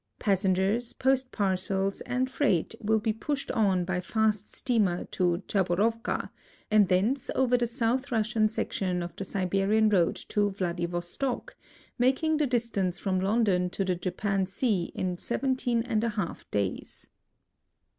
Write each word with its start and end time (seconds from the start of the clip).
Passengers, 0.17 0.93
post 0.93 1.31
parcels, 1.31 2.01
and 2.07 2.27
freight 2.27 2.73
will 2.81 2.97
be 2.97 3.13
pushed 3.13 3.51
on 3.51 3.85
by 3.85 4.01
fast 4.01 4.51
steamer 4.51 5.05
to 5.11 5.43
Chaborowka, 5.47 6.31
and 6.71 6.87
thence 6.87 7.29
over 7.35 7.55
the 7.55 7.67
South 7.67 8.11
Russian 8.11 8.47
section 8.47 9.03
of 9.03 9.15
the 9.15 9.23
Siberian 9.23 9.89
road 9.89 10.15
to 10.29 10.49
Vladivos 10.49 11.15
tok, 11.19 11.55
making 11.99 12.37
the 12.37 12.47
distance 12.47 12.97
from 12.97 13.19
London 13.19 13.69
to 13.69 13.85
the 13.85 13.93
Japan 13.93 14.47
sea 14.47 14.85
in 14.95 15.17
17 15.17 15.83
i 15.87 16.35
days. 16.49 17.07